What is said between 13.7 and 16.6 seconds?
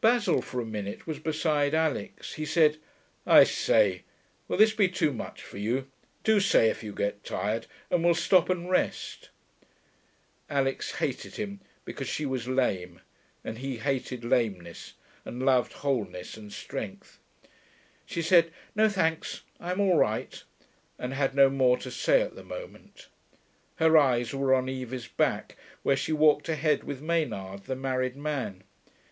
hated lameness and loved wholeness and